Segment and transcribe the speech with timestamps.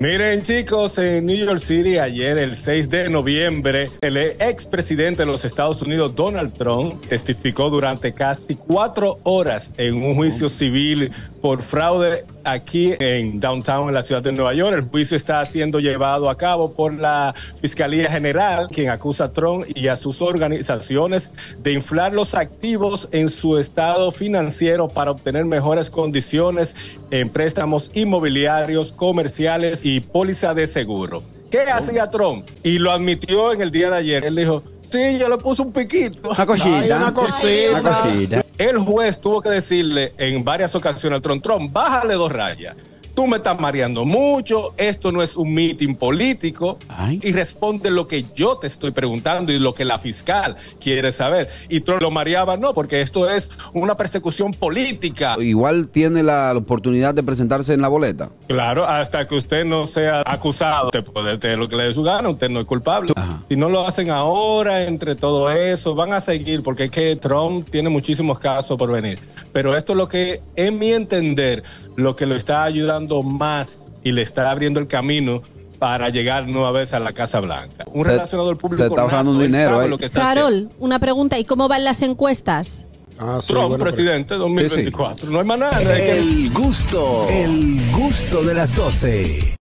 [0.00, 5.44] Miren chicos, en New York City ayer, el 6 de noviembre, el expresidente de los
[5.44, 12.24] Estados Unidos, Donald Trump, testificó durante casi cuatro horas en un juicio civil por fraude
[12.44, 14.74] aquí en downtown, en la ciudad de Nueva York.
[14.74, 19.64] El juicio está siendo llevado a cabo por la Fiscalía General, quien acusa a Trump
[19.74, 25.90] y a sus organizaciones de inflar los activos en su estado financiero para obtener mejores
[25.90, 26.74] condiciones
[27.10, 31.22] en préstamos inmobiliarios, comerciales y póliza de seguro.
[31.50, 32.46] ¿Qué hacía Trump?
[32.62, 34.24] Y lo admitió en el día de ayer.
[34.24, 36.30] Él dijo, sí, yo le puse un piquito.
[36.30, 36.78] Una cosita.
[36.78, 37.80] Ay, una cosita.
[37.80, 38.44] Una cosita.
[38.60, 42.76] El juez tuvo que decirle en varias ocasiones al Trump, Trump, bájale dos rayas.
[43.14, 47.20] Tú me estás mareando mucho, esto no es un meeting político Ay.
[47.22, 51.48] y responde lo que yo te estoy preguntando y lo que la fiscal quiere saber.
[51.68, 55.36] Y Trump lo mareaba, no, porque esto es una persecución política.
[55.38, 58.30] Igual tiene la oportunidad de presentarse en la boleta.
[58.48, 62.28] Claro, hasta que usted no sea acusado de tener lo que le dé su gana,
[62.28, 63.12] usted no es culpable.
[63.16, 63.40] Ajá.
[63.48, 67.68] Si no lo hacen ahora, entre todo eso, van a seguir, porque es que Trump
[67.70, 69.18] tiene muchísimos casos por venir.
[69.52, 71.62] Pero esto es lo que, en mi entender,
[71.96, 75.42] lo que lo está ayudando más y le está abriendo el camino
[75.78, 77.84] para llegar nueva vez a la Casa Blanca.
[77.92, 79.90] Un Se- relacionador público se está ahorrando nato, un dinero sabe ahí.
[79.90, 80.50] lo que está haciendo.
[80.50, 81.38] Carol, una pregunta.
[81.38, 82.84] ¿Y cómo van las encuestas?
[83.18, 85.30] Ah, sí, Trump, bueno, presidente 2024.
[85.30, 85.80] No hay más nada.
[85.98, 89.56] El gusto, el gusto de las 12.